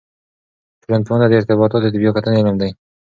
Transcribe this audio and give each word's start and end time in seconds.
ټولنپوهنه 0.81 1.25
د 1.27 1.33
ارتباطاتو 1.39 1.91
د 1.91 1.95
بیا 2.01 2.11
کتنې 2.17 2.37
علم 2.41 2.55
دی. 2.61 2.69